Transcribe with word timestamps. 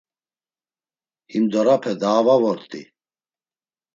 Himdorape 1.31 1.91
daa 2.01 2.19
va 2.25 2.35
vort̆i. 2.41 2.81